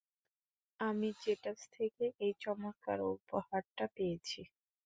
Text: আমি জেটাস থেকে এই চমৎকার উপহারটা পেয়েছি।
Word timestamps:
আমি 0.79 1.09
জেটাস 1.21 1.59
থেকে 1.75 2.05
এই 2.19 2.33
চমৎকার 2.43 2.99
উপহারটা 3.15 3.85
পেয়েছি। 3.95 4.41